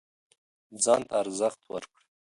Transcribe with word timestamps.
ځان 0.83 1.01
ته 1.07 1.13
ارزښت 1.21 1.61
ورکړه 1.73 2.03